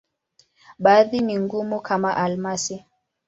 Baadhi 0.79 1.19
ni 1.19 1.39
ngumu, 1.39 1.79
kama 1.81 2.17
almasi. 2.17 2.85